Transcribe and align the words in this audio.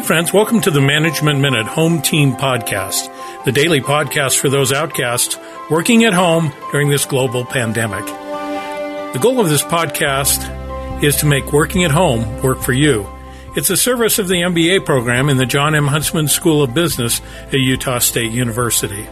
Hi, 0.00 0.06
friends. 0.06 0.32
Welcome 0.32 0.62
to 0.62 0.70
the 0.70 0.80
Management 0.80 1.40
Minute 1.40 1.66
Home 1.66 2.00
Team 2.00 2.32
Podcast, 2.32 3.44
the 3.44 3.52
daily 3.52 3.82
podcast 3.82 4.38
for 4.38 4.48
those 4.48 4.72
outcasts 4.72 5.36
working 5.70 6.04
at 6.04 6.14
home 6.14 6.54
during 6.72 6.88
this 6.88 7.04
global 7.04 7.44
pandemic. 7.44 8.06
The 8.06 9.18
goal 9.20 9.40
of 9.40 9.50
this 9.50 9.62
podcast 9.62 11.04
is 11.04 11.16
to 11.16 11.26
make 11.26 11.52
working 11.52 11.84
at 11.84 11.90
home 11.90 12.42
work 12.42 12.62
for 12.62 12.72
you. 12.72 13.06
It's 13.54 13.68
a 13.68 13.76
service 13.76 14.18
of 14.18 14.26
the 14.26 14.36
MBA 14.36 14.86
program 14.86 15.28
in 15.28 15.36
the 15.36 15.44
Jon 15.44 15.74
M. 15.74 15.86
Huntsman 15.86 16.28
School 16.28 16.62
of 16.62 16.72
Business 16.72 17.20
at 17.48 17.60
Utah 17.60 17.98
State 17.98 18.32
University. 18.32 19.06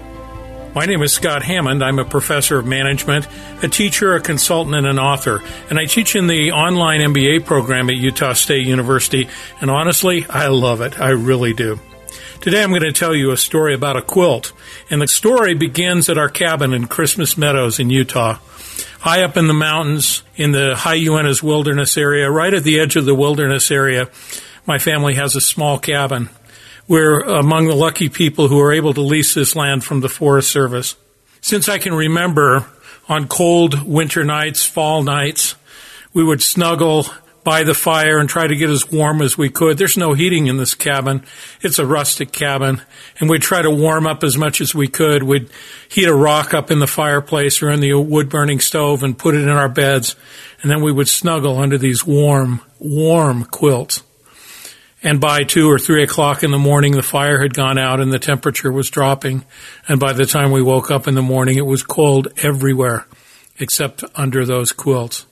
My 0.74 0.84
name 0.84 1.02
is 1.02 1.12
Scott 1.12 1.42
Hammond. 1.42 1.82
I'm 1.82 1.98
a 1.98 2.04
professor 2.04 2.58
of 2.58 2.66
management, 2.66 3.26
a 3.62 3.68
teacher, 3.68 4.14
a 4.14 4.20
consultant, 4.20 4.76
and 4.76 4.86
an 4.86 4.98
author. 4.98 5.42
And 5.70 5.78
I 5.78 5.86
teach 5.86 6.14
in 6.14 6.26
the 6.26 6.52
online 6.52 7.00
MBA 7.00 7.46
program 7.46 7.88
at 7.88 7.96
Utah 7.96 8.34
State 8.34 8.66
University. 8.66 9.28
And 9.60 9.70
honestly, 9.70 10.26
I 10.28 10.48
love 10.48 10.82
it. 10.82 11.00
I 11.00 11.10
really 11.10 11.54
do. 11.54 11.80
Today 12.42 12.62
I'm 12.62 12.68
going 12.68 12.82
to 12.82 12.92
tell 12.92 13.14
you 13.14 13.32
a 13.32 13.36
story 13.36 13.74
about 13.74 13.96
a 13.96 14.02
quilt. 14.02 14.52
And 14.90 15.00
the 15.00 15.08
story 15.08 15.54
begins 15.54 16.10
at 16.10 16.18
our 16.18 16.28
cabin 16.28 16.74
in 16.74 16.86
Christmas 16.86 17.38
Meadows 17.38 17.80
in 17.80 17.88
Utah. 17.88 18.38
High 19.00 19.22
up 19.22 19.36
in 19.36 19.46
the 19.46 19.54
mountains 19.54 20.22
in 20.36 20.52
the 20.52 20.76
High 20.76 20.98
Uintas 20.98 21.42
Wilderness 21.42 21.96
area, 21.96 22.30
right 22.30 22.52
at 22.52 22.62
the 22.62 22.78
edge 22.78 22.94
of 22.94 23.06
the 23.06 23.14
wilderness 23.14 23.70
area, 23.70 24.10
my 24.66 24.78
family 24.78 25.14
has 25.14 25.34
a 25.34 25.40
small 25.40 25.78
cabin. 25.78 26.28
We're 26.88 27.20
among 27.20 27.66
the 27.66 27.74
lucky 27.74 28.08
people 28.08 28.48
who 28.48 28.58
are 28.60 28.72
able 28.72 28.94
to 28.94 29.02
lease 29.02 29.34
this 29.34 29.54
land 29.54 29.84
from 29.84 30.00
the 30.00 30.08
Forest 30.08 30.50
Service. 30.50 30.96
Since 31.42 31.68
I 31.68 31.76
can 31.76 31.92
remember, 31.92 32.64
on 33.10 33.28
cold 33.28 33.86
winter 33.86 34.24
nights, 34.24 34.64
fall 34.64 35.02
nights, 35.02 35.54
we 36.14 36.24
would 36.24 36.42
snuggle 36.42 37.04
by 37.44 37.62
the 37.62 37.74
fire 37.74 38.18
and 38.18 38.26
try 38.26 38.46
to 38.46 38.56
get 38.56 38.70
as 38.70 38.90
warm 38.90 39.20
as 39.20 39.36
we 39.36 39.50
could. 39.50 39.76
There's 39.76 39.98
no 39.98 40.14
heating 40.14 40.46
in 40.46 40.56
this 40.56 40.72
cabin. 40.74 41.24
It's 41.60 41.78
a 41.78 41.84
rustic 41.84 42.32
cabin. 42.32 42.80
And 43.20 43.28
we'd 43.28 43.42
try 43.42 43.60
to 43.60 43.70
warm 43.70 44.06
up 44.06 44.24
as 44.24 44.38
much 44.38 44.62
as 44.62 44.74
we 44.74 44.88
could. 44.88 45.22
We'd 45.22 45.50
heat 45.90 46.08
a 46.08 46.14
rock 46.14 46.54
up 46.54 46.70
in 46.70 46.78
the 46.78 46.86
fireplace 46.86 47.62
or 47.62 47.70
in 47.70 47.80
the 47.80 47.94
wood 47.94 48.30
burning 48.30 48.60
stove 48.60 49.02
and 49.02 49.16
put 49.16 49.34
it 49.34 49.42
in 49.42 49.50
our 49.50 49.68
beds. 49.68 50.16
And 50.62 50.70
then 50.70 50.80
we 50.80 50.92
would 50.92 51.08
snuggle 51.08 51.58
under 51.58 51.76
these 51.76 52.04
warm, 52.06 52.62
warm 52.78 53.44
quilts. 53.44 54.02
And 55.02 55.20
by 55.20 55.44
two 55.44 55.70
or 55.70 55.78
three 55.78 56.02
o'clock 56.02 56.42
in 56.42 56.50
the 56.50 56.58
morning, 56.58 56.92
the 56.92 57.02
fire 57.02 57.40
had 57.40 57.54
gone 57.54 57.78
out 57.78 58.00
and 58.00 58.12
the 58.12 58.18
temperature 58.18 58.72
was 58.72 58.90
dropping. 58.90 59.44
And 59.86 60.00
by 60.00 60.12
the 60.12 60.26
time 60.26 60.50
we 60.50 60.62
woke 60.62 60.90
up 60.90 61.06
in 61.06 61.14
the 61.14 61.22
morning, 61.22 61.56
it 61.56 61.66
was 61.66 61.82
cold 61.82 62.28
everywhere 62.42 63.06
except 63.60 64.02
under 64.14 64.44
those 64.44 64.72
quilts. 64.72 65.26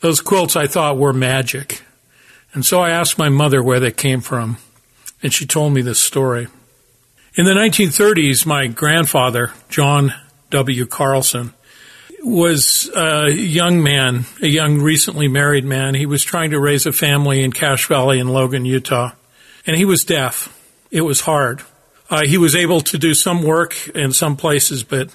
Those 0.00 0.20
quilts 0.20 0.56
I 0.56 0.66
thought 0.66 0.98
were 0.98 1.12
magic. 1.12 1.82
And 2.52 2.64
so 2.64 2.80
I 2.80 2.90
asked 2.90 3.18
my 3.18 3.28
mother 3.28 3.62
where 3.62 3.80
they 3.80 3.90
came 3.90 4.20
from. 4.20 4.58
And 5.22 5.32
she 5.32 5.46
told 5.46 5.72
me 5.72 5.82
this 5.82 5.98
story. 5.98 6.48
In 7.34 7.44
the 7.44 7.52
1930s, 7.52 8.46
my 8.46 8.66
grandfather, 8.66 9.52
John 9.68 10.14
W. 10.50 10.86
Carlson, 10.86 11.54
was 12.24 12.90
a 12.94 13.30
young 13.30 13.82
man, 13.82 14.26
a 14.42 14.46
young 14.46 14.80
recently 14.80 15.28
married 15.28 15.64
man. 15.64 15.94
He 15.94 16.06
was 16.06 16.22
trying 16.22 16.50
to 16.50 16.60
raise 16.60 16.86
a 16.86 16.92
family 16.92 17.42
in 17.42 17.52
Cache 17.52 17.86
Valley 17.86 18.18
in 18.18 18.28
Logan, 18.28 18.64
Utah. 18.64 19.12
And 19.66 19.76
he 19.76 19.84
was 19.84 20.04
deaf. 20.04 20.54
It 20.90 21.02
was 21.02 21.20
hard. 21.20 21.62
Uh, 22.10 22.22
he 22.24 22.38
was 22.38 22.56
able 22.56 22.80
to 22.80 22.98
do 22.98 23.14
some 23.14 23.42
work 23.42 23.88
in 23.88 24.12
some 24.12 24.36
places, 24.36 24.82
but 24.82 25.14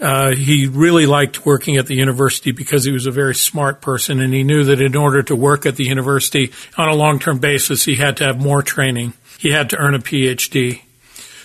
uh, 0.00 0.34
he 0.34 0.66
really 0.66 1.06
liked 1.06 1.44
working 1.44 1.76
at 1.76 1.86
the 1.86 1.94
university 1.94 2.52
because 2.52 2.84
he 2.84 2.92
was 2.92 3.06
a 3.06 3.10
very 3.10 3.34
smart 3.34 3.80
person 3.80 4.20
and 4.20 4.32
he 4.32 4.44
knew 4.44 4.62
that 4.64 4.80
in 4.80 4.94
order 4.94 5.22
to 5.24 5.34
work 5.34 5.66
at 5.66 5.76
the 5.76 5.84
university 5.84 6.52
on 6.76 6.88
a 6.88 6.94
long-term 6.94 7.38
basis, 7.38 7.84
he 7.84 7.96
had 7.96 8.16
to 8.16 8.24
have 8.24 8.40
more 8.40 8.62
training. 8.62 9.12
He 9.38 9.50
had 9.50 9.70
to 9.70 9.76
earn 9.76 9.94
a 9.94 9.98
PhD. 9.98 10.82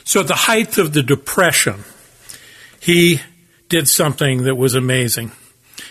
So 0.03 0.19
at 0.19 0.27
the 0.27 0.35
height 0.35 0.77
of 0.77 0.93
the 0.93 1.01
depression, 1.01 1.83
he 2.79 3.21
did 3.73 3.87
something 3.87 4.43
that 4.43 4.53
was 4.53 4.75
amazing. 4.75 5.31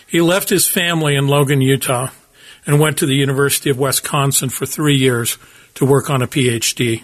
He 0.07 0.21
left 0.21 0.47
his 0.47 0.65
family 0.65 1.17
in 1.17 1.27
Logan, 1.27 1.59
Utah, 1.59 2.11
and 2.65 2.79
went 2.79 2.97
to 2.99 3.05
the 3.05 3.13
University 3.13 3.69
of 3.69 3.77
Wisconsin 3.77 4.47
for 4.47 4.65
three 4.65 4.95
years 4.95 5.37
to 5.73 5.85
work 5.85 6.09
on 6.09 6.21
a 6.21 6.27
PhD. 6.27 7.03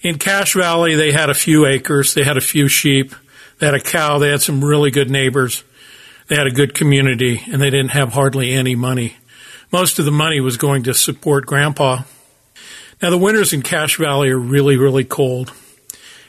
In 0.00 0.18
Cache 0.18 0.54
Valley, 0.54 0.94
they 0.94 1.10
had 1.10 1.30
a 1.30 1.34
few 1.34 1.66
acres, 1.66 2.14
they 2.14 2.22
had 2.22 2.36
a 2.36 2.40
few 2.40 2.68
sheep, 2.68 3.12
they 3.58 3.66
had 3.66 3.74
a 3.74 3.80
cow, 3.80 4.18
they 4.18 4.30
had 4.30 4.40
some 4.40 4.64
really 4.64 4.92
good 4.92 5.10
neighbors, 5.10 5.64
they 6.28 6.36
had 6.36 6.46
a 6.46 6.52
good 6.52 6.72
community, 6.72 7.42
and 7.50 7.60
they 7.60 7.70
didn't 7.70 7.90
have 7.90 8.12
hardly 8.12 8.52
any 8.52 8.76
money. 8.76 9.16
Most 9.72 9.98
of 9.98 10.04
the 10.04 10.12
money 10.12 10.38
was 10.38 10.56
going 10.56 10.84
to 10.84 10.94
support 10.94 11.44
Grandpa. 11.44 12.02
Now, 13.02 13.10
the 13.10 13.18
winters 13.18 13.52
in 13.52 13.62
Cache 13.62 13.98
Valley 13.98 14.30
are 14.30 14.38
really, 14.38 14.76
really 14.76 15.02
cold 15.02 15.52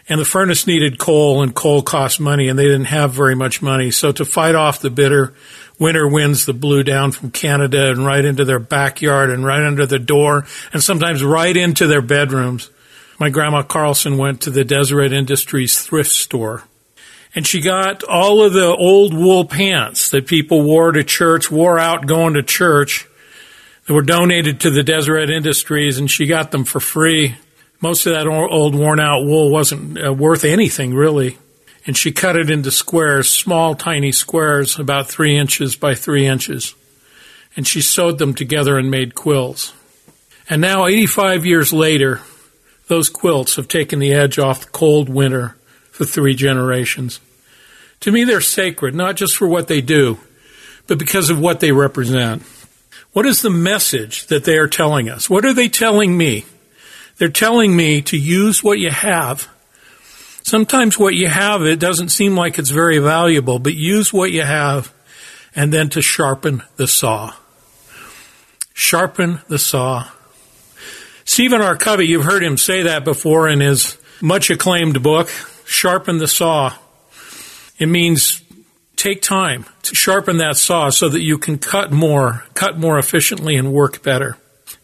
and 0.07 0.19
the 0.19 0.25
furnace 0.25 0.67
needed 0.67 0.99
coal 0.99 1.41
and 1.41 1.55
coal 1.55 1.81
cost 1.81 2.19
money 2.19 2.47
and 2.47 2.59
they 2.59 2.65
didn't 2.65 2.85
have 2.85 3.11
very 3.11 3.35
much 3.35 3.61
money. 3.61 3.91
So 3.91 4.11
to 4.11 4.25
fight 4.25 4.55
off 4.55 4.79
the 4.79 4.89
bitter 4.89 5.33
winter 5.79 6.07
winds 6.07 6.45
that 6.45 6.53
blew 6.53 6.83
down 6.83 7.11
from 7.11 7.31
Canada 7.31 7.89
and 7.89 8.05
right 8.05 8.23
into 8.23 8.45
their 8.45 8.59
backyard 8.59 9.29
and 9.29 9.43
right 9.43 9.65
under 9.65 9.85
the 9.85 9.99
door 9.99 10.45
and 10.73 10.83
sometimes 10.83 11.23
right 11.23 11.55
into 11.55 11.87
their 11.87 12.01
bedrooms, 12.01 12.69
my 13.19 13.29
grandma 13.29 13.63
Carlson 13.63 14.17
went 14.17 14.41
to 14.41 14.51
the 14.51 14.63
Deseret 14.63 15.11
Industries 15.11 15.81
thrift 15.81 16.11
store 16.11 16.63
and 17.33 17.45
she 17.45 17.59
got 17.59 18.03
all 18.03 18.43
of 18.43 18.53
the 18.53 18.67
old 18.67 19.13
wool 19.13 19.45
pants 19.45 20.09
that 20.11 20.27
people 20.27 20.61
wore 20.61 20.91
to 20.91 21.03
church, 21.03 21.51
wore 21.51 21.79
out 21.79 22.05
going 22.05 22.35
to 22.35 22.43
church 22.43 23.07
that 23.85 23.93
were 23.93 24.03
donated 24.03 24.61
to 24.61 24.69
the 24.69 24.83
Deseret 24.83 25.29
Industries 25.29 25.97
and 25.97 26.09
she 26.09 26.27
got 26.27 26.51
them 26.51 26.63
for 26.63 26.79
free 26.79 27.35
most 27.81 28.05
of 28.05 28.13
that 28.13 28.27
old 28.27 28.75
worn 28.75 28.99
out 28.99 29.25
wool 29.25 29.51
wasn't 29.51 30.03
uh, 30.03 30.13
worth 30.13 30.43
anything 30.43 30.93
really. 30.93 31.37
And 31.85 31.95
she 31.95 32.11
cut 32.11 32.35
it 32.35 32.49
into 32.49 32.71
squares, 32.71 33.29
small, 33.29 33.75
tiny 33.75 34.11
squares, 34.11 34.79
about 34.79 35.07
three 35.07 35.37
inches 35.37 35.75
by 35.75 35.93
three 35.93 36.25
inches. 36.25 36.73
And 37.55 37.67
she 37.67 37.81
sewed 37.81 38.17
them 38.17 38.33
together 38.33 38.77
and 38.77 38.89
made 38.89 39.13
quills. 39.13 39.73
And 40.49 40.61
now, 40.61 40.87
85 40.87 41.45
years 41.45 41.71
later, 41.71 42.21
those 42.87 43.09
quilts 43.09 43.55
have 43.55 43.67
taken 43.67 43.99
the 43.99 44.13
edge 44.13 44.37
off 44.37 44.65
the 44.65 44.71
cold 44.71 45.09
winter 45.09 45.55
for 45.91 46.05
three 46.05 46.35
generations. 46.35 47.19
To 48.01 48.11
me, 48.11 48.23
they're 48.23 48.41
sacred, 48.41 48.93
not 48.93 49.15
just 49.15 49.35
for 49.35 49.47
what 49.47 49.67
they 49.67 49.81
do, 49.81 50.19
but 50.87 50.99
because 50.99 51.29
of 51.29 51.39
what 51.39 51.59
they 51.59 51.71
represent. 51.71 52.43
What 53.13 53.25
is 53.25 53.41
the 53.41 53.49
message 53.49 54.27
that 54.27 54.43
they 54.43 54.57
are 54.57 54.67
telling 54.67 55.09
us? 55.09 55.29
What 55.29 55.45
are 55.45 55.53
they 55.53 55.69
telling 55.69 56.17
me? 56.17 56.45
They're 57.17 57.29
telling 57.29 57.75
me 57.75 58.01
to 58.03 58.17
use 58.17 58.63
what 58.63 58.79
you 58.79 58.91
have. 58.91 59.47
Sometimes 60.43 60.99
what 60.99 61.15
you 61.15 61.27
have, 61.27 61.63
it 61.63 61.79
doesn't 61.79 62.09
seem 62.09 62.35
like 62.35 62.59
it's 62.59 62.69
very 62.69 62.99
valuable, 62.99 63.57
but 63.57 63.73
use 63.73 64.13
what 64.13 64.31
you 64.31 64.43
have 64.43 64.93
and 65.55 65.71
then 65.71 65.89
to 65.89 66.01
sharpen 66.01 66.61
the 66.75 66.87
saw. 66.87 67.33
Sharpen 68.73 69.41
the 69.47 69.57
saw. 69.57 70.07
Stephen 71.23 71.61
R. 71.61 71.75
Covey, 71.75 72.05
you've 72.05 72.25
heard 72.25 72.43
him 72.43 72.57
say 72.57 72.83
that 72.83 73.03
before 73.03 73.47
in 73.47 73.59
his 73.61 73.97
much 74.21 74.49
acclaimed 74.49 75.01
book, 75.01 75.29
Sharpen 75.65 76.19
the 76.19 76.27
Saw. 76.27 76.73
It 77.79 77.87
means 77.87 78.41
take 78.95 79.21
time 79.21 79.65
to 79.83 79.95
sharpen 79.95 80.37
that 80.37 80.57
saw 80.57 80.89
so 80.89 81.09
that 81.09 81.21
you 81.21 81.37
can 81.37 81.57
cut 81.57 81.91
more, 81.91 82.45
cut 82.53 82.77
more 82.77 82.99
efficiently 82.99 83.55
and 83.55 83.73
work 83.73 84.03
better. 84.03 84.37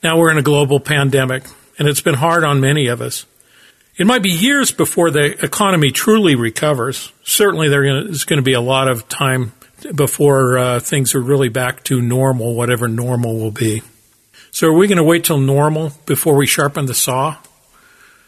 Now 0.04 0.18
we're 0.18 0.32
in 0.32 0.38
a 0.38 0.44
global 0.44 0.80
pandemic 0.80 1.44
and 1.78 1.88
it's 1.88 2.02
been 2.02 2.16
hard 2.16 2.44
on 2.44 2.60
many 2.60 2.88
of 2.88 3.02
us. 3.02 3.26
It 3.98 4.08
might 4.08 4.24
be 4.24 4.32
years 4.32 4.72
before 4.72 5.12
the 5.12 5.44
economy 5.44 5.92
truly 5.92 6.36
recovers. 6.36 7.12
Certainly, 7.24 7.70
there 7.70 7.84
is 7.84 8.24
going 8.24 8.38
to 8.38 8.44
be 8.44 8.54
a 8.54 8.62
lot 8.62 8.88
of 8.88 9.08
time 9.10 9.52
before 9.94 10.58
uh, 10.58 10.80
things 10.80 11.14
are 11.14 11.22
really 11.22 11.50
back 11.50 11.84
to 11.86 12.02
normal, 12.02 12.56
whatever 12.56 12.88
normal 12.88 13.38
will 13.38 13.52
be. 13.52 13.82
So, 14.52 14.68
are 14.68 14.74
we 14.74 14.88
going 14.88 14.98
to 14.98 15.04
wait 15.04 15.26
till 15.26 15.40
normal 15.40 15.94
before 16.06 16.36
we 16.36 16.48
sharpen 16.48 16.86
the 16.86 16.94
saw? 16.94 17.38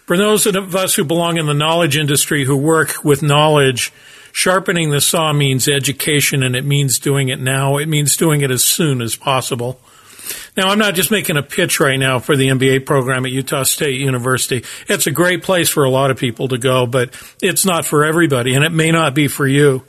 For 0.06 0.18
those 0.18 0.46
of 0.46 0.75
us 0.75 0.96
who 0.96 1.06
belong 1.06 1.38
in 1.38 1.46
the 1.46 1.54
knowledge 1.54 1.96
industry 1.96 2.44
who 2.44 2.57
work 2.57 3.04
with 3.06 3.24
knowledge, 3.24 3.94
sharpening 4.34 4.89
the 4.89 5.00
saw 5.00 5.31
means 5.31 5.68
education 5.68 6.44
and 6.44 6.56
it 6.57 6.66
means 6.66 7.00
doing 7.00 7.30
it 7.30 7.39
now. 7.39 7.78
It 7.78 7.88
means 7.88 8.18
doing 8.18 8.42
it 8.42 8.51
as 8.51 8.63
soon 8.63 9.01
as 9.01 9.16
possible. 9.16 9.80
Now, 10.56 10.70
I'm 10.70 10.78
not 10.78 10.94
just 10.94 11.12
making 11.12 11.38
a 11.38 11.44
pitch 11.44 11.80
right 11.80 11.98
now 11.98 12.20
for 12.20 12.36
the 12.36 12.50
MBA 12.50 12.86
program 12.86 13.25
at 13.25 13.31
Utah 13.31 13.64
State 13.64 14.00
University. 14.00 14.64
It's 14.88 15.08
a 15.08 15.12
great 15.12 15.44
place 15.44 15.70
for 15.70 15.84
a 15.84 15.90
lot 15.90 16.12
of 16.12 16.18
people 16.18 16.48
to 16.50 16.58
go, 16.58 16.86
but 16.86 17.14
it's 17.42 17.66
not 17.66 17.86
for 17.86 18.06
everybody, 18.06 18.54
and 18.54 18.64
it 18.64 18.72
may 18.72 18.92
not 18.92 19.16
be 19.16 19.28
for 19.28 19.48
you. 19.48 19.84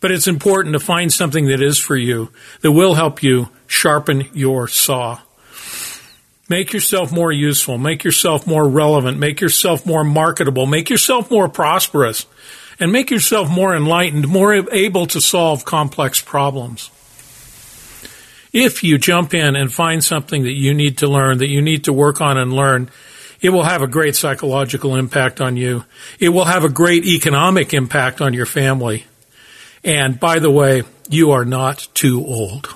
But 0.00 0.12
it's 0.12 0.28
important 0.28 0.72
to 0.74 0.80
find 0.80 1.12
something 1.12 1.46
that 1.46 1.60
is 1.60 1.78
for 1.78 1.96
you, 1.96 2.30
that 2.62 2.72
will 2.72 2.94
help 2.94 3.22
you 3.22 3.48
sharpen 3.66 4.28
your 4.32 4.68
saw. 4.68 5.20
Make 6.48 6.72
yourself 6.72 7.12
more 7.12 7.30
useful, 7.30 7.78
make 7.78 8.02
yourself 8.02 8.46
more 8.46 8.68
relevant, 8.68 9.18
make 9.18 9.40
yourself 9.40 9.86
more 9.86 10.02
marketable, 10.02 10.66
make 10.66 10.90
yourself 10.90 11.30
more 11.30 11.48
prosperous, 11.48 12.26
and 12.80 12.90
make 12.90 13.10
yourself 13.10 13.50
more 13.50 13.74
enlightened, 13.74 14.26
more 14.26 14.54
able 14.72 15.06
to 15.06 15.20
solve 15.20 15.64
complex 15.64 16.20
problems. 16.20 16.90
If 18.52 18.82
you 18.82 18.98
jump 18.98 19.32
in 19.34 19.54
and 19.54 19.72
find 19.72 20.02
something 20.02 20.42
that 20.42 20.52
you 20.52 20.74
need 20.74 20.98
to 20.98 21.06
learn, 21.06 21.38
that 21.38 21.48
you 21.48 21.62
need 21.62 21.84
to 21.84 21.92
work 21.92 22.20
on 22.20 22.36
and 22.36 22.52
learn, 22.52 22.90
it 23.40 23.50
will 23.50 23.62
have 23.62 23.82
a 23.82 23.86
great 23.86 24.16
psychological 24.16 24.96
impact 24.96 25.40
on 25.40 25.56
you. 25.56 25.84
It 26.18 26.30
will 26.30 26.44
have 26.44 26.64
a 26.64 26.68
great 26.68 27.04
economic 27.04 27.72
impact 27.72 28.20
on 28.20 28.34
your 28.34 28.46
family. 28.46 29.06
And 29.82 30.20
by 30.20 30.40
the 30.40 30.50
way, 30.50 30.82
you 31.08 31.30
are 31.30 31.44
not 31.44 31.88
too 31.94 32.24
old. 32.24 32.74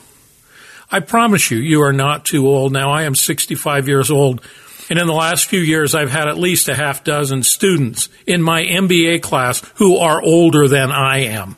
I 0.91 1.01
promise 1.01 1.51
you, 1.51 1.59
you 1.59 1.83
are 1.83 1.93
not 1.93 2.25
too 2.25 2.47
old. 2.47 2.73
Now 2.73 2.93
I 2.93 3.03
am 3.03 3.15
65 3.15 3.89
years 3.89 4.11
old. 4.11 4.41
And 4.89 4.99
in 4.99 5.07
the 5.07 5.13
last 5.13 5.47
few 5.47 5.61
years, 5.61 5.95
I've 5.95 6.11
had 6.11 6.29
at 6.29 6.39
least 6.39 6.69
a 6.69 6.75
half 6.75 7.05
dozen 7.05 7.43
students 7.43 8.09
in 8.27 8.43
my 8.43 8.63
MBA 8.63 9.23
class 9.23 9.63
who 9.77 9.97
are 9.97 10.23
older 10.23 10.69
than 10.69 10.93
I 10.93 11.21
am. 11.21 11.57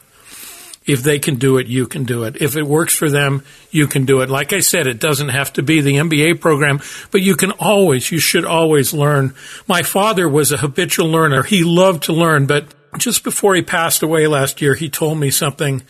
If 0.86 1.02
they 1.02 1.18
can 1.18 1.34
do 1.34 1.58
it, 1.58 1.66
you 1.66 1.86
can 1.86 2.04
do 2.04 2.22
it. 2.22 2.40
If 2.40 2.56
it 2.56 2.62
works 2.62 2.94
for 2.94 3.10
them, 3.10 3.42
you 3.70 3.88
can 3.88 4.04
do 4.04 4.20
it. 4.20 4.30
Like 4.30 4.52
I 4.52 4.60
said, 4.60 4.86
it 4.86 5.00
doesn't 5.00 5.30
have 5.30 5.52
to 5.54 5.62
be 5.62 5.80
the 5.80 5.96
MBA 5.96 6.40
program, 6.40 6.80
but 7.10 7.22
you 7.22 7.34
can 7.34 7.50
always, 7.52 8.12
you 8.12 8.18
should 8.18 8.44
always 8.44 8.94
learn. 8.94 9.34
My 9.66 9.82
father 9.82 10.28
was 10.28 10.52
a 10.52 10.58
habitual 10.58 11.08
learner. 11.08 11.42
He 11.42 11.64
loved 11.64 12.04
to 12.04 12.12
learn, 12.12 12.46
but 12.46 12.72
just 12.98 13.24
before 13.24 13.56
he 13.56 13.62
passed 13.62 14.02
away 14.02 14.28
last 14.28 14.62
year, 14.62 14.74
he 14.74 14.88
told 14.88 15.18
me 15.18 15.30
something 15.30 15.82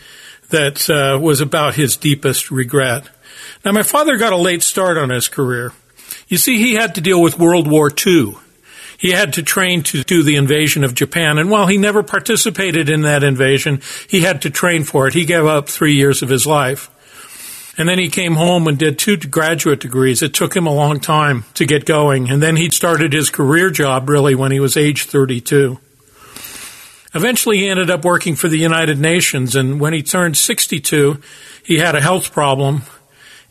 that 0.48 0.88
uh, 0.88 1.18
was 1.20 1.40
about 1.40 1.74
his 1.74 1.96
deepest 1.96 2.50
regret. 2.50 3.08
Now, 3.64 3.72
my 3.72 3.82
father 3.82 4.16
got 4.16 4.32
a 4.32 4.36
late 4.36 4.62
start 4.62 4.96
on 4.96 5.10
his 5.10 5.28
career. 5.28 5.72
You 6.28 6.38
see, 6.38 6.58
he 6.58 6.74
had 6.74 6.94
to 6.94 7.00
deal 7.00 7.20
with 7.20 7.38
World 7.38 7.70
War 7.70 7.90
II 8.06 8.36
he 8.98 9.12
had 9.12 9.34
to 9.34 9.42
train 9.42 9.82
to 9.84 10.02
do 10.02 10.22
the 10.22 10.36
invasion 10.36 10.84
of 10.84 10.94
Japan. 10.94 11.38
And 11.38 11.50
while 11.50 11.66
he 11.66 11.78
never 11.78 12.02
participated 12.02 12.88
in 12.88 13.02
that 13.02 13.22
invasion, 13.22 13.80
he 14.08 14.20
had 14.20 14.42
to 14.42 14.50
train 14.50 14.84
for 14.84 15.06
it. 15.06 15.14
He 15.14 15.24
gave 15.24 15.44
up 15.44 15.68
three 15.68 15.94
years 15.94 16.22
of 16.22 16.28
his 16.28 16.46
life. 16.46 16.90
And 17.78 17.88
then 17.88 17.98
he 17.98 18.08
came 18.08 18.34
home 18.34 18.66
and 18.66 18.78
did 18.78 18.98
two 18.98 19.18
graduate 19.18 19.80
degrees. 19.80 20.22
It 20.22 20.32
took 20.32 20.56
him 20.56 20.66
a 20.66 20.72
long 20.72 20.98
time 20.98 21.44
to 21.54 21.66
get 21.66 21.84
going. 21.84 22.30
And 22.30 22.42
then 22.42 22.56
he 22.56 22.70
started 22.70 23.12
his 23.12 23.28
career 23.28 23.70
job 23.70 24.08
really 24.08 24.34
when 24.34 24.50
he 24.50 24.60
was 24.60 24.78
age 24.78 25.04
32. 25.04 25.78
Eventually, 27.14 27.58
he 27.58 27.68
ended 27.68 27.90
up 27.90 28.04
working 28.04 28.34
for 28.34 28.48
the 28.48 28.58
United 28.58 28.98
Nations. 28.98 29.56
And 29.56 29.78
when 29.78 29.92
he 29.92 30.02
turned 30.02 30.36
62, 30.36 31.20
he 31.62 31.78
had 31.78 31.94
a 31.94 32.00
health 32.00 32.32
problem 32.32 32.82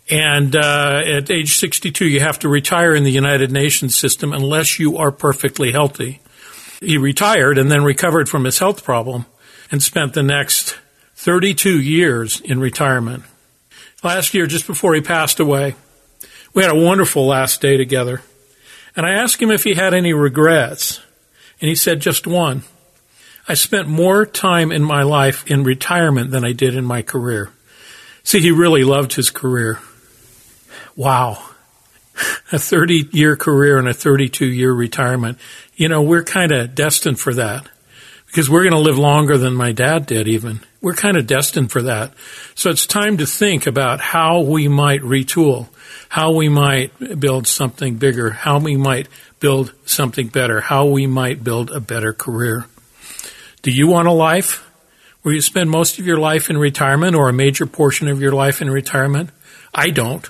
and 0.10 0.56
uh, 0.56 1.02
at 1.04 1.32
age 1.32 1.56
62, 1.56 2.06
you 2.06 2.20
have 2.20 2.40
to 2.40 2.50
retire 2.50 2.94
in 2.94 3.04
the 3.04 3.12
United 3.12 3.52
Nations 3.52 3.98
system 3.98 4.34
unless 4.34 4.80
you 4.80 4.98
are 4.98 5.12
perfectly 5.12 5.72
healthy. 5.72 6.22
He 6.80 6.98
retired 6.98 7.58
and 7.58 7.72
then 7.72 7.84
recovered 7.84 8.30
from 8.30 8.44
his 8.44 8.60
health 8.60 8.84
problem 8.84 9.26
and 9.72 9.82
spent 9.82 10.14
the 10.14 10.22
next 10.22 10.78
32 11.16 11.82
years 11.82 12.40
in 12.42 12.60
retirement. 12.60 13.24
Last 14.04 14.36
year, 14.36 14.46
just 14.46 14.68
before 14.68 14.94
he 14.94 15.02
passed 15.02 15.40
away, 15.40 15.74
we 16.54 16.62
had 16.62 16.72
a 16.72 16.80
wonderful 16.80 17.26
last 17.26 17.60
day 17.60 17.76
together. 17.76 18.22
And 18.96 19.06
I 19.06 19.14
asked 19.14 19.42
him 19.42 19.50
if 19.50 19.64
he 19.64 19.74
had 19.74 19.96
any 19.96 20.14
regrets. 20.14 21.02
And 21.60 21.70
he 21.70 21.76
said 21.76 22.00
just 22.00 22.28
one. 22.28 22.64
I 23.48 23.56
spent 23.56 23.88
more 23.88 24.26
time 24.26 24.72
in 24.72 24.84
my 24.84 25.02
life 25.02 25.46
in 25.48 25.64
retirement 25.64 26.30
than 26.30 26.46
I 26.46 26.52
did 26.52 26.76
in 26.76 26.86
my 26.86 27.02
career. 27.02 27.52
See, 28.24 28.40
he 28.40 28.52
really 28.52 28.84
loved 28.84 29.14
his 29.14 29.30
career 29.30 29.80
wow, 30.96 31.44
a 32.52 32.60
30 32.60 33.10
year 33.12 33.36
career 33.36 33.78
and 33.78 33.88
a 33.88 33.94
32 33.94 34.46
year 34.46 34.74
retirement. 34.74 35.38
You 35.76 35.90
know, 35.90 36.02
we're 36.02 36.24
kind 36.24 36.52
of 36.52 36.76
destined 36.76 37.20
for 37.20 37.34
that 37.34 37.68
because 38.28 38.50
we're 38.50 38.64
going 38.64 38.74
to 38.74 38.80
live 38.80 38.98
longer 38.98 39.38
than 39.38 39.54
my 39.54 39.72
dad 39.72 40.06
did 40.06 40.28
even. 40.28 40.60
We're 40.82 40.94
kind 40.94 41.18
of 41.18 41.28
destined 41.28 41.72
for 41.72 41.82
that. 41.84 42.14
So 42.54 42.70
it's 42.70 42.86
time 42.86 43.18
to 43.18 43.26
think 43.26 43.68
about 43.68 44.00
how 44.00 44.42
we 44.42 44.68
might 44.68 45.02
retool, 45.02 45.68
how 46.10 46.34
we 46.34 46.50
might 46.50 47.20
build 47.20 47.48
something 47.48 47.96
bigger, 47.96 48.32
how 48.32 48.60
we 48.60 48.78
might 48.78 49.08
build 49.40 49.74
something 49.86 50.28
better, 50.28 50.62
how 50.62 50.86
we 50.86 51.08
might 51.08 51.44
build 51.44 51.72
a 51.72 51.80
better 51.80 52.14
career. 52.14 52.66
Do 53.62 53.72
you 53.72 53.88
want 53.88 54.08
a 54.08 54.14
life 54.14 54.70
where 55.22 55.34
you 55.34 55.42
spend 55.42 55.70
most 55.72 55.98
of 55.98 56.06
your 56.06 56.18
life 56.18 56.50
in 56.50 56.58
retirement 56.58 57.16
or 57.16 57.30
a 57.30 57.34
major 57.34 57.66
portion 57.66 58.08
of 58.08 58.22
your 58.22 58.32
life 58.32 58.62
in 58.62 58.70
retirement? 58.70 59.32
I 59.74 59.90
don't. 59.90 60.30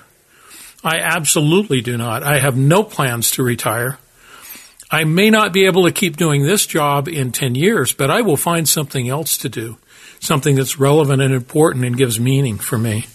I 0.84 0.98
absolutely 0.98 1.80
do 1.80 1.96
not. 1.96 2.22
I 2.22 2.38
have 2.38 2.56
no 2.56 2.82
plans 2.82 3.30
to 3.32 3.42
retire. 3.42 3.98
I 4.90 5.04
may 5.04 5.30
not 5.30 5.52
be 5.52 5.66
able 5.66 5.84
to 5.84 5.92
keep 5.92 6.16
doing 6.16 6.44
this 6.44 6.66
job 6.66 7.08
in 7.08 7.32
10 7.32 7.54
years, 7.54 7.92
but 7.92 8.10
I 8.10 8.20
will 8.20 8.36
find 8.36 8.68
something 8.68 9.08
else 9.08 9.36
to 9.38 9.48
do, 9.48 9.78
something 10.20 10.54
that's 10.54 10.78
relevant 10.78 11.22
and 11.22 11.34
important 11.34 11.84
and 11.84 11.96
gives 11.96 12.20
meaning 12.20 12.58
for 12.58 12.78
me. 12.78 13.06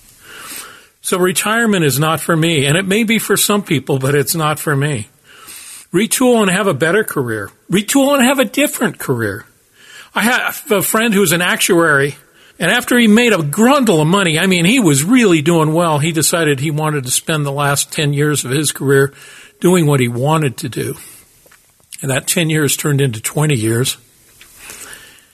So 1.02 1.18
retirement 1.18 1.86
is 1.86 1.98
not 1.98 2.20
for 2.20 2.36
me, 2.36 2.66
and 2.66 2.78
it 2.78 2.86
may 2.86 3.04
be 3.04 3.20
for 3.20 3.38
some 3.38 3.64
people, 3.64 4.00
but 4.00 4.16
it's 4.16 4.36
not 4.36 4.60
for 4.60 4.76
me. 4.76 5.08
Retool 5.94 6.42
and 6.42 6.52
have 6.52 6.68
a 6.68 6.74
better 6.74 7.04
career. 7.04 7.52
Retool 7.70 8.16
and 8.16 8.24
have 8.24 8.40
a 8.40 8.46
different 8.46 9.00
career. 9.00 9.46
I 10.14 10.22
have 10.22 10.70
a 10.72 10.82
friend 10.82 11.14
who's 11.14 11.32
an 11.32 11.42
actuary 11.42 12.16
and 12.62 12.70
after 12.70 12.96
he 12.96 13.08
made 13.08 13.34
a 13.34 13.38
grundle 13.38 14.02
of 14.02 14.08
money, 14.08 14.38
I 14.38 14.46
mean, 14.46 14.66
he 14.66 14.80
was 14.80 15.04
really 15.04 15.42
doing 15.42 15.74
well. 15.74 15.98
He 15.98 16.12
decided 16.12 16.60
he 16.60 16.70
wanted 16.70 17.06
to 17.06 17.12
spend 17.12 17.44
the 17.44 17.52
last 17.52 17.92
10 17.92 18.14
years 18.14 18.46
of 18.46 18.52
his 18.52 18.72
career 18.72 19.16
doing 19.60 19.88
what 19.88 20.00
he 20.00 20.08
wanted 20.08 20.58
to 20.58 20.70
do. 20.70 20.96
And 22.04 22.12
that 22.12 22.28
10 22.28 22.52
years 22.52 22.78
turned 22.78 23.02
into 23.02 23.20
20 23.20 23.56
years. 23.56 23.98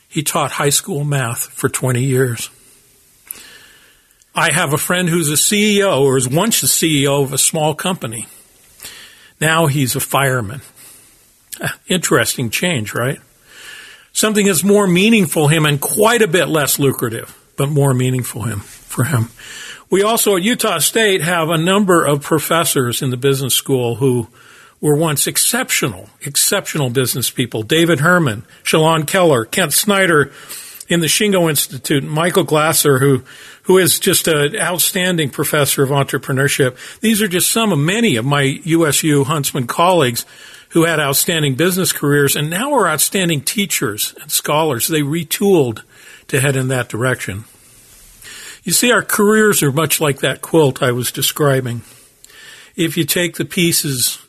He 0.07 0.23
taught 0.23 0.53
high 0.53 0.69
school 0.69 1.03
math 1.03 1.47
for 1.47 1.67
20 1.67 2.01
years. 2.01 2.49
I 4.33 4.53
have 4.53 4.71
a 4.71 4.77
friend 4.77 5.09
who's 5.09 5.29
a 5.29 5.33
CEO 5.33 5.99
or 5.99 6.13
was 6.13 6.29
once 6.29 6.61
the 6.61 6.67
CEO 6.67 7.23
of 7.23 7.33
a 7.33 7.37
small 7.37 7.75
company. 7.75 8.27
Now 9.41 9.65
he's 9.65 9.97
a 9.97 9.99
fireman. 9.99 10.61
Interesting 11.89 12.51
change, 12.51 12.93
right? 12.93 13.19
Something 14.17 14.47
that's 14.47 14.63
more 14.63 14.87
meaningful 14.87 15.47
him 15.47 15.63
and 15.63 15.79
quite 15.79 16.23
a 16.23 16.27
bit 16.27 16.47
less 16.47 16.79
lucrative, 16.79 17.37
but 17.55 17.69
more 17.69 17.93
meaningful 17.93 18.41
him 18.41 18.61
for 18.61 19.03
him. 19.03 19.29
We 19.91 20.01
also 20.01 20.35
at 20.35 20.41
Utah 20.41 20.79
State 20.79 21.21
have 21.21 21.49
a 21.49 21.57
number 21.59 22.03
of 22.03 22.23
professors 22.23 23.03
in 23.03 23.11
the 23.11 23.15
business 23.15 23.53
school 23.53 23.97
who 23.97 24.27
were 24.81 24.95
once 24.95 25.27
exceptional, 25.27 26.09
exceptional 26.21 26.89
business 26.89 27.29
people. 27.29 27.61
David 27.61 27.99
Herman, 27.99 28.43
Shalon 28.63 29.05
Keller, 29.05 29.45
Ken 29.45 29.69
Snyder 29.69 30.31
in 30.89 30.99
the 30.99 31.05
Shingo 31.05 31.47
Institute, 31.47 32.03
Michael 32.03 32.43
Glauser, 32.43 32.97
who, 32.97 33.23
who 33.65 33.77
is 33.77 33.99
just 33.99 34.27
an 34.27 34.55
outstanding 34.55 35.29
professor 35.29 35.83
of 35.83 35.91
entrepreneurship. 35.91 36.75
These 37.01 37.21
are 37.21 37.27
just 37.27 37.51
some 37.51 37.71
of 37.71 37.77
many 37.77 38.15
of 38.15 38.25
my 38.25 38.59
USU 38.63 39.25
Huntsman 39.25 39.67
colleagues 39.67 40.25
who 40.69 40.85
had 40.85 40.99
outstanding 40.99 41.55
business 41.55 41.91
careers 41.91 42.35
and 42.35 42.49
now 42.49 42.73
are 42.73 42.87
outstanding 42.87 43.41
teachers 43.41 44.13
and 44.21 44.31
scholars. 44.31 44.87
They 44.87 45.01
retooled 45.01 45.83
to 46.27 46.39
head 46.39 46.55
in 46.55 46.67
that 46.67 46.89
direction. 46.89 47.45
You 48.63 48.73
see, 48.73 48.91
our 48.91 49.03
careers 49.03 49.63
are 49.63 49.71
much 49.71 50.01
like 50.01 50.19
that 50.19 50.41
quilt 50.41 50.83
I 50.83 50.91
was 50.91 51.11
describing. 51.11 51.83
If 52.75 52.97
you 52.97 53.05
take 53.05 53.35
the 53.35 53.45
pieces 53.45 54.19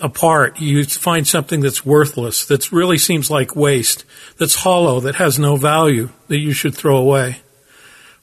apart, 0.00 0.58
you 0.60 0.84
find 0.84 1.28
something 1.28 1.60
that's 1.60 1.84
worthless, 1.84 2.46
that 2.46 2.72
really 2.72 2.96
seems 2.96 3.30
like 3.30 3.54
waste, 3.54 4.04
that's 4.38 4.56
hollow, 4.56 4.98
that 5.00 5.16
has 5.16 5.38
no 5.38 5.56
value, 5.56 6.08
that 6.28 6.38
you 6.38 6.52
should 6.52 6.74
throw 6.74 6.96
away. 6.96 7.42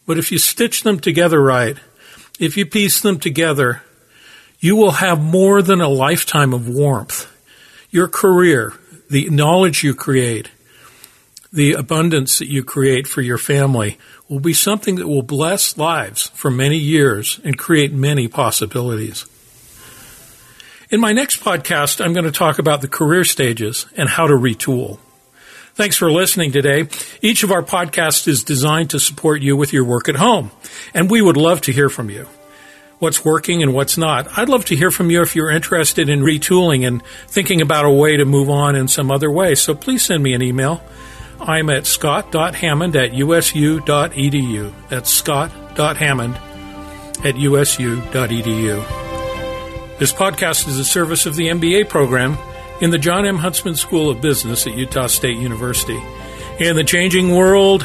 But 0.07 0.17
if 0.17 0.31
you 0.31 0.39
stitch 0.39 0.81
them 0.81 0.99
together 0.99 1.39
right, 1.39 1.77
if 2.39 2.57
you 2.57 2.65
piece 2.65 2.99
them 2.99 3.19
together, 3.19 3.83
you 4.59 4.75
will 4.75 4.91
have 4.91 5.21
more 5.21 5.61
than 5.61 5.81
a 5.81 5.87
lifetime 5.87 6.51
of 6.51 6.67
warmth 6.67 7.28
your 7.89 8.07
career, 8.07 8.73
the 9.09 9.29
knowledge 9.29 9.83
you 9.83 9.93
create, 9.93 10.49
the 11.51 11.73
abundance 11.73 12.37
that 12.39 12.49
you 12.49 12.63
create 12.63 13.07
for 13.07 13.21
your 13.21 13.37
family 13.37 13.97
will 14.27 14.39
be 14.39 14.53
something 14.53 14.95
that 14.95 15.07
will 15.07 15.23
bless 15.23 15.77
lives 15.77 16.27
for 16.35 16.51
many 16.51 16.77
years 16.77 17.39
and 17.43 17.57
create 17.57 17.91
many 17.91 18.27
possibilities. 18.27 19.25
In 20.91 20.99
my 20.99 21.11
next 21.11 21.41
podcast, 21.41 22.03
I'm 22.03 22.13
going 22.13 22.25
to 22.25 22.31
talk 22.31 22.59
about 22.59 22.81
the 22.81 22.87
career 22.87 23.23
stages 23.23 23.85
and 23.95 24.09
how 24.09 24.27
to 24.27 24.33
retool. 24.33 24.99
Thanks 25.73 25.95
for 25.95 26.11
listening 26.11 26.51
today. 26.51 26.87
Each 27.21 27.43
of 27.43 27.51
our 27.51 27.63
podcasts 27.63 28.27
is 28.27 28.43
designed 28.43 28.89
to 28.91 28.99
support 28.99 29.41
you 29.41 29.55
with 29.55 29.71
your 29.71 29.85
work 29.85 30.09
at 30.09 30.15
home, 30.15 30.51
and 30.93 31.09
we 31.09 31.21
would 31.21 31.37
love 31.37 31.61
to 31.61 31.71
hear 31.71 31.89
from 31.89 32.09
you. 32.09 32.27
What's 32.99 33.23
working 33.23 33.63
and 33.63 33.73
what's 33.73 33.97
not. 33.97 34.37
I'd 34.37 34.49
love 34.49 34.65
to 34.65 34.75
hear 34.75 34.91
from 34.91 35.09
you 35.09 35.21
if 35.21 35.33
you're 35.35 35.49
interested 35.49 36.09
in 36.09 36.19
retooling 36.19 36.85
and 36.85 37.01
thinking 37.27 37.61
about 37.61 37.85
a 37.85 37.89
way 37.89 38.17
to 38.17 38.25
move 38.25 38.49
on 38.49 38.75
in 38.75 38.89
some 38.89 39.09
other 39.09 39.31
way. 39.31 39.55
So 39.55 39.73
please 39.73 40.03
send 40.03 40.21
me 40.21 40.33
an 40.33 40.41
email. 40.41 40.81
I'm 41.39 41.69
at 41.69 41.87
scott.hammond 41.87 42.97
at 42.97 43.13
usu.edu. 43.13 44.73
That's 44.89 45.09
scott.hammond 45.09 46.35
at 47.23 47.37
usu.edu. 47.37 48.99
This 49.99 50.11
podcast 50.13 50.67
is 50.67 50.77
a 50.77 50.85
service 50.85 51.25
of 51.25 51.35
the 51.35 51.47
MBA 51.47 51.87
program 51.87 52.37
in 52.81 52.89
the 52.89 52.97
Jon 52.97 53.25
M. 53.25 53.37
Huntsman 53.37 53.75
School 53.75 54.09
of 54.09 54.21
Business 54.21 54.67
at 54.67 54.77
Utah 54.77 55.07
State 55.07 55.37
University. 55.37 56.01
In 56.59 56.75
the 56.75 56.83
changing 56.83 57.35
world, 57.35 57.83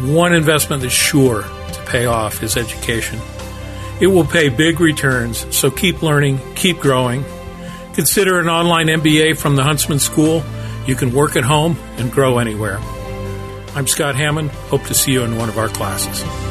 one 0.00 0.32
investment 0.32 0.82
that's 0.82 0.94
sure 0.94 1.42
to 1.42 1.82
pay 1.86 2.06
off 2.06 2.42
is 2.42 2.56
education. 2.56 3.18
It 4.02 4.08
will 4.08 4.24
pay 4.24 4.48
big 4.48 4.80
returns, 4.80 5.46
so 5.54 5.70
keep 5.70 6.02
learning, 6.02 6.40
keep 6.56 6.80
growing. 6.80 7.24
Consider 7.94 8.40
an 8.40 8.48
online 8.48 8.88
MBA 8.88 9.36
from 9.36 9.54
the 9.54 9.62
Huntsman 9.62 10.00
School. 10.00 10.42
You 10.88 10.96
can 10.96 11.12
work 11.12 11.36
at 11.36 11.44
home 11.44 11.76
and 11.98 12.10
grow 12.10 12.38
anywhere. 12.38 12.80
I'm 13.76 13.86
Scott 13.86 14.16
Hammond. 14.16 14.50
Hope 14.50 14.82
to 14.86 14.94
see 14.94 15.12
you 15.12 15.22
in 15.22 15.36
one 15.36 15.48
of 15.48 15.56
our 15.56 15.68
classes. 15.68 16.41